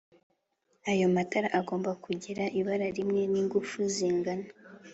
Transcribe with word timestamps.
ayo 0.91 1.07
matara 1.15 1.47
agomba 1.59 1.91
kugira 2.05 2.43
ibara 2.59 2.87
rimwe 2.97 3.21
n'ingufu 3.31 3.79
zingana 3.95 4.47